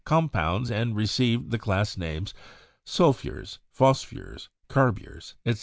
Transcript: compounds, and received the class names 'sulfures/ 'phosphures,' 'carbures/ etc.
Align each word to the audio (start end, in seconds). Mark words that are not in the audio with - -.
compounds, 0.03 0.71
and 0.71 0.95
received 0.95 1.51
the 1.51 1.59
class 1.59 1.95
names 1.95 2.33
'sulfures/ 2.83 3.59
'phosphures,' 3.71 4.49
'carbures/ 4.67 5.35
etc. 5.45 5.59